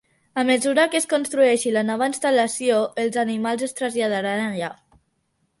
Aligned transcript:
A 0.43 0.45
mesura 0.51 0.85
que 0.93 0.97
es 1.01 1.05
construeixi 1.11 1.73
la 1.75 1.83
nova 1.91 2.09
instal·lació, 2.13 2.79
els 3.05 3.21
animals 3.27 3.67
es 3.69 3.79
traslladaran 3.81 4.45
allà. 4.49 4.73